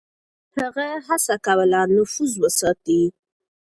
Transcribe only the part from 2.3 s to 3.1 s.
وساتي.